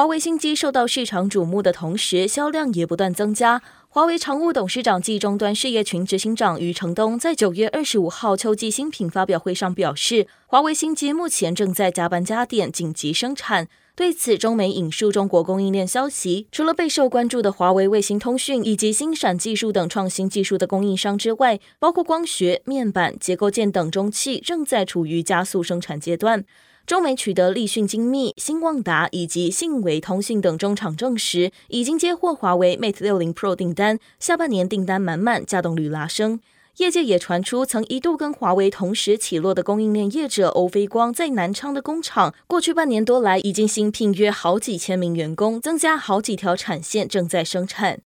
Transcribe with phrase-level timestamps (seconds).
[0.00, 3.60] 华为新机受到市场瞩目的同时，销量也不断增加。
[3.90, 13.68] 华为常务董事长暨终端事业群执行长余承东在九月二十五号秋季新品发表会上表示，华为新机目前正在加班加点紧急生产。
[13.94, 26.46] 对此，中媒引述中国供应链消息，除了备受关注的华为卫星通讯以及星闪技术等创新技术的供应商之外，包括光学、面板、结构件等中企正在处于加速生产阶段。
[26.90, 36.40] 中美取得立讯精密、新旺达以及信维通信等中厂证实，已经接获华为 Mate 60 Pro 订单，下半年订单满满，稼动率拉升。
[36.78, 48.00] 业界也传出，曾一度跟华为同时起落的供应链业者欧菲光，在南昌的工厂，过去半年多来，已经新聘约好几千名员工，增加好几条产线，正在生产。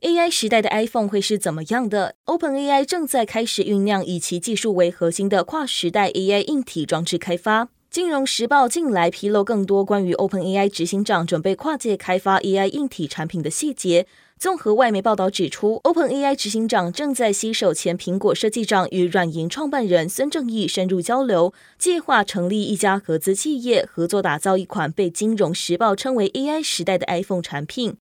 [0.00, 7.68] AI 时代的 iPhone 会是怎么样的？OpenAI 正在开始酝酿以其技术为核心的跨时代 AI 硬体装置开发。
[7.90, 14.06] 金融时报近来披露更多关于 OpenAI 执行长准备跨界开发 AI 硬体产品的细节。
[14.38, 27.98] 综合外媒报道指出，OpenAI 执行长正在携手前苹果设计长与软银创办人孙正义深入交流，计划成立一家合资企业，合作打造一款被金融时报称为 AI 时代的 iPhone 产品。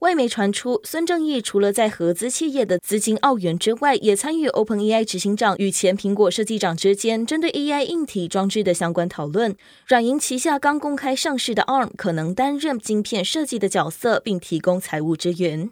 [0.00, 9.54] 外媒传出，孙正义除了在合资企业的资金澳元之外，也参与 OpenAI 执行长与前苹果设计长之间针对 AI 硬体装置的相关讨论。
[9.86, 15.70] 软银旗下刚公开上市的 ARM 可能担任晶片设计的角色，并提供财务支援。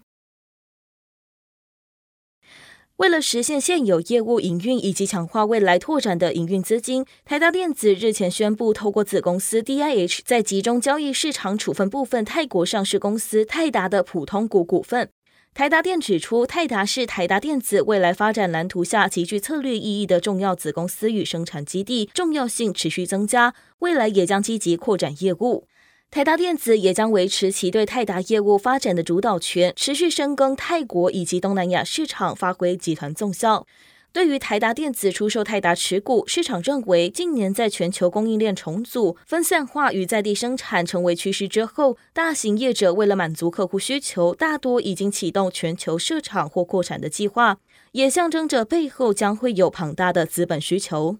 [2.99, 15.09] 为了实现现有业务营运以及强化未来拓展的营运资金，台达电子日前宣布，透过子公司 DIH 在集中交易市场处分部分泰国上市公司泰达的普通股股份。
[15.55, 25.69] 台达电指出，泰达是台达电子未来发展蓝图下极具策略意义的重要子公司与生产基地，重要性持续增加，未来也将积极扩展业务。
[26.11, 33.67] 台达电子也将维持其对泰达业务发展的主导权，持续深耕泰国以及东南亚市场，发挥集团综效。
[34.11, 47.59] 对于台达电子出售泰达持股，市场认为近年在全球供应链重组、分散化与在地生产成为趋势之后，大型业者为了满足客户需求，大多已经启动全球设厂或扩产的计划，
[47.93, 51.19] 也象征着背后将会有庞大的资本需求。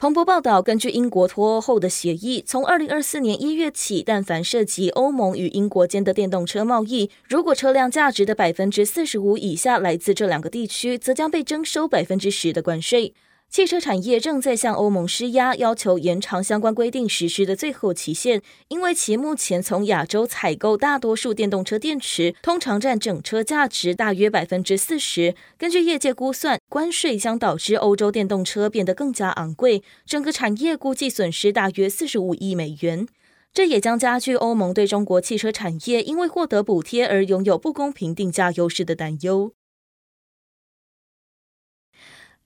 [0.00, 13.12] 彭博报道，根据英国脱欧后的协议，从二零二四年一月起，但凡涉及欧盟与英国间的电动车贸易，如果车辆价值的百分之四十五以下来自这两个地区，则将被征收百分之十的关税。
[13.50, 25.34] 汽车产业正在向欧盟施压，要求延长相关规定实施的最后期限，因为其目前从亚洲采购大多数电动车电池，通常占整车价值大约百分之四十。
[25.58, 33.08] 根据业界估算，关税将导致欧洲电动车变得更加昂贵，整个产业估计损失大约四十五亿美元。
[33.52, 39.50] 这也将加剧欧盟对中国汽车产业因为获得补贴而拥有不公平定价优势的担忧。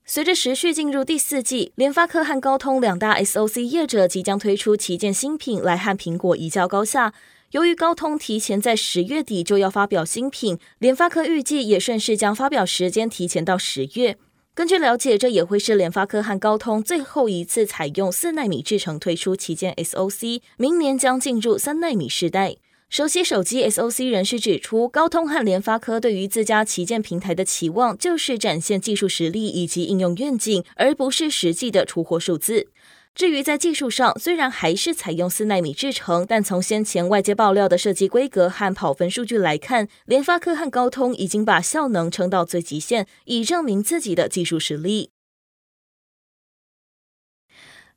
[0.07, 7.11] 随着时序进入第四季，联发科和高通两大 SoC 业者即将推出旗舰新品来和苹果一较高下。
[7.53, 14.15] 由于高通提前在十月底就要发表新品，联发科预计也顺势将发表时间提前到十月。
[14.53, 22.57] 根据了解，这也会是联发科和高通最后一次采用四纳米制程推出旗舰 SoC，明年将进入三纳米时代。
[22.89, 32.67] 熟悉手机 SoC 人士指出，高通和联发科对于自家旗舰平台的期望就是展现技术实力以及应用愿景，而不是实际的出货数字。
[33.13, 45.14] 至于在技术上，虽然还是采用四纳米制程，但从先前外界爆料的设计规格和跑分数据来看，联发科和高通已经把效能撑到最极限，以证明自己的技术实力。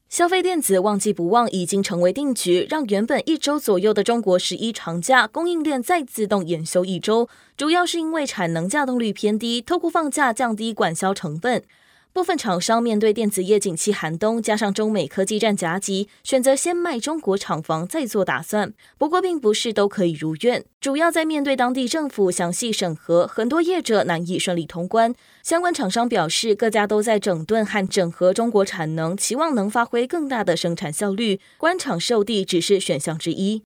[0.08, 7.28] 消费电子旺季不旺已经成为定局，让原本一周左右的中国十一长假供应链再自动延休一周，
[7.58, 11.62] 主要是因为产能架动率偏低，透过放假降低管销成本。
[12.18, 18.74] 部分厂商面对电子业景气寒冬，加上中美科技战夹击，选择先卖中国厂房再做打算。
[18.98, 25.14] 不过，并不是都可以如愿，主要在面对当地政府详细审核，很多业者难以顺利通关。
[25.44, 31.38] 相关厂商表示，各家都在整顿和整合中国产能，期望能发挥更大的生产效率。
[31.56, 33.62] 关厂授地只是选项之一。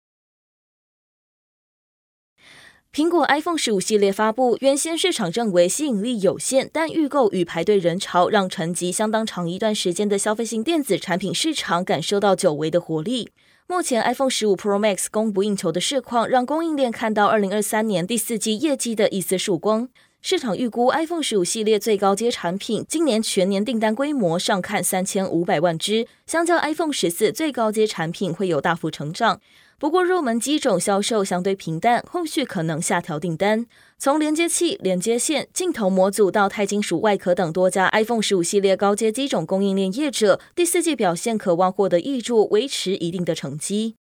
[2.94, 13.30] 苹果 iPhone 十五系列发布，原先市场认为吸引力有限，但预购与排队人潮让沉寂相当长一段时间的消费性电子产品市场感受到久违的活力。
[13.66, 19.88] 目前 iPhone 十五 Pro Max 供不应求的市况，让供应链看到二零二三年第四季业绩的一丝曙光。
[20.24, 29.40] 市场预估 iPhone 十五系列最高阶产品今年全年订单规模上看三千五百万只，相较 iPhone 十四最高阶产品会有大幅成长。
[29.80, 33.66] 不过，入门机种销售相对平淡，后续可能下调订单。
[33.98, 43.96] 从连接器、连接线、镜头模组到钛金属外壳等多家 iPhone 十五系列高阶机种供应链业者，第四季表现可望获得挹注，维持一定的成绩。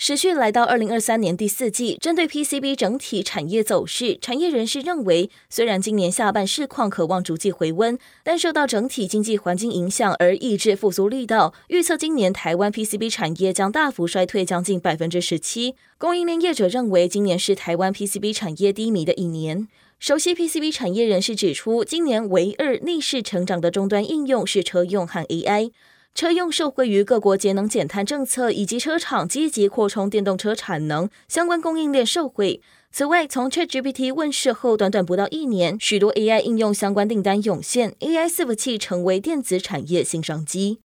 [0.00, 11.52] 时序来到二零二三年第四季，针对 PCB 整体产业走势，产业人士认为，虽然今年下半市况可望逐季回温，但受到整体经济环境影响而抑制复苏力道。
[11.66, 15.74] 预测今年台湾 PCB 产业将大幅衰退将近百分之十七。
[15.98, 19.66] 供应链业者认为，今年是台湾 PCB 产业低迷的一年。
[19.98, 25.72] 熟悉 PCB 产业人士指出，今年唯二逆势成长的终端应用是车用和 AI。
[26.14, 32.60] 车用受惠于各国节能减碳政策，以及车厂积极扩充电动车产能，相关供应链受惠。
[32.90, 40.80] 此外，从 ChatGPT 问世后，短短不到一年，许多 AI 应用相关订单涌现，AI 伺服器成为电子产业新商机。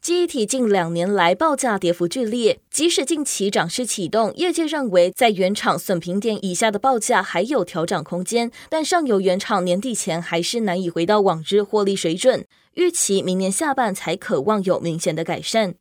[0.00, 15.74] 记忆体近两年来报价跌幅剧烈，即使近期涨势启动，业界认为在原厂损平点以下的报价还有调整空间，但上游原厂年底前还是难以回到往日获利水准，预期明年下半才可望有明显的改善。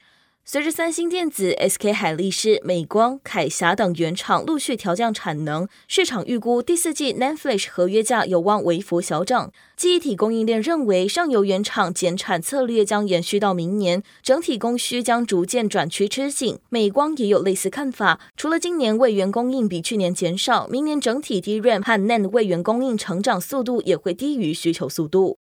[0.52, 9.52] 随着三星电子、SK 海力士、美光、凯霞等原厂陆续调降产能，市场预估第四季 NAND Flash 合约价有望微幅小涨。
[9.78, 16.58] 记忆体供应链认为，上游原厂减产策略将延续到明年，整体供需将逐渐转趋吃紧。
[16.70, 25.38] 美光也有类似看法，除了今年位元供应比去年减少，明年整体 DRAM 和 NAND 位元供应成长速度也会低于需求速度。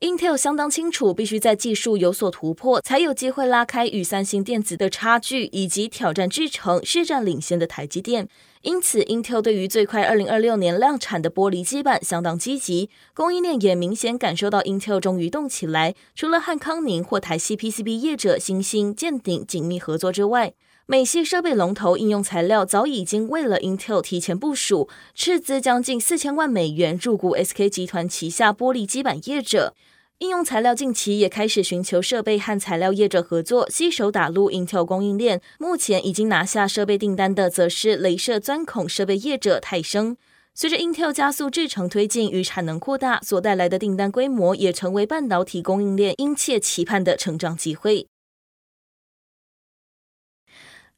[0.00, 8.26] Intel 相当清楚，必须在技术有所突破，才有机会拉开与三星电子的差距，以及挑战制程市占领先的台积电。
[8.62, 15.94] 因此，Intel 对于最快二零二六年量产的玻璃基板相当积极，供应链也明显感受到 Intel 终于动起来。
[16.14, 20.54] 除了和康宁或台系 PCB 业者新兴、建鼎紧密合作之外，
[20.86, 29.74] 美系设备龙头应用材料早已经为了 Intel 提前部署，斥资将近四千万美元入股 SK 集团旗下玻璃基板业者。
[30.20, 35.40] 应用材料近期也开始寻求设备和材料业者合作，携手打入 Intel 供应链。
[35.58, 40.18] 目前已经拿下设备订单的，则是镭射钻孔设备业者泰生。
[40.54, 48.06] 随着 Intel 加速制程推进与产能扩大所带来的订单规模，也成为半导体供应链殷切期盼的成长机会。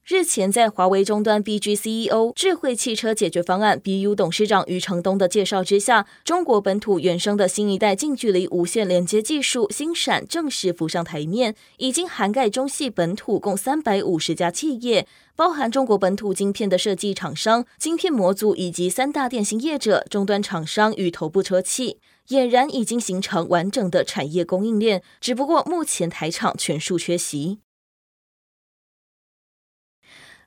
[0.05, 15.07] 日前，在华为终端 BG CEO 智慧汽车解决方案 BU 董事长余承东的介绍之下，中国本土原生的新一代近距离无线连接技术星闪正式浮上台面，已经涵盖中系本土共三百五十家企业，
[15.37, 21.99] 包含中国本土晶片的设计厂商、晶片模组以及三大电信业者、终端厂商与头部车企，
[22.29, 25.01] 俨然已经形成完整的产业供应链。
[25.21, 27.61] 只不过目前台厂全数缺席。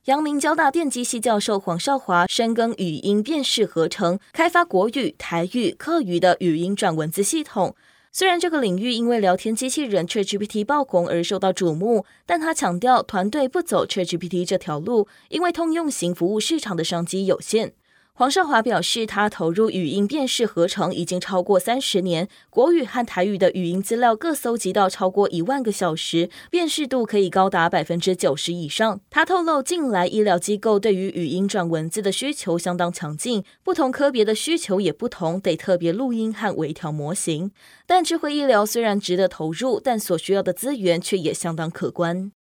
[0.05, 7.75] 阳明交大电机系教授黄少华深耕语音辨识合成，开发国语、台语、客语的语音转文字系统。
[8.11, 17.73] 虽然这个领域因为聊天机器人 ChatGPT 爆红而受到瞩目，但他强调团队不走 ChatGPT 这条路，因为通用型服务市场的商机有限。
[18.17, 29.01] 黄少华表示，他投入语音辨识合成已经超过三十年，国语和台语的语音资料各搜集到超过一万个小时，辨识度可以高达百分之九十以上。
[29.09, 37.51] 他透露，近来医疗机构对于语音转文字的需求相当强劲，不同科别的需求也不同，得特别录音和微调模型。
[37.85, 42.31] 但智慧医疗虽然值得投入，但所需要的资源却也相当可观。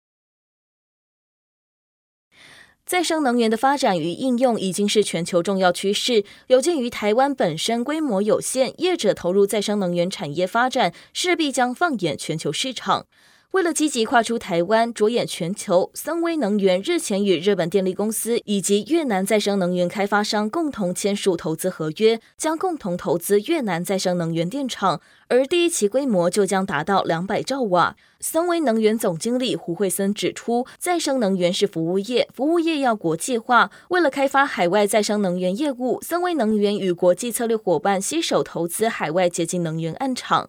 [2.86, 6.22] 再生能源的发展与应用已经是全球重要趋势。
[6.48, 13.06] 有鉴于台湾本身规模有限，业者投入再生能源产业发展，势必将放眼全球市场。
[13.54, 27.94] 为了积极跨出台湾，着眼全球，森威能源日前与日本电力公司以及越南再生能源开发商共同签署投资合约，将共同投资越南再生能源电厂，而第一期规模就将达到两百兆瓦。
[28.18, 33.70] 森威能源总经理胡惠森指出，再生能源是服务业，服务业要国际化。
[33.90, 40.48] 为了开发海外再生能源业务，森威能源与国际策略伙伴携手投资海外洁净能源案场。